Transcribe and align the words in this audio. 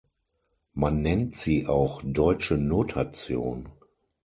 Man 0.73 1.03
nennt 1.03 1.37
sie 1.37 1.67
auch 1.67 2.01
„deutsche 2.03 2.57
Notation“. 2.57 3.69